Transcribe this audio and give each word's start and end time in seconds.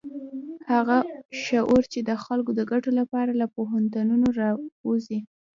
هغه 0.71 0.97
شعور 1.45 1.83
چې 1.93 1.99
د 2.09 2.11
خلکو 2.25 2.51
د 2.55 2.61
ګټو 2.71 2.89
لپاره 2.99 3.31
له 3.41 3.45
پوهنتونونو 3.55 4.27
راوزي. 4.41 5.19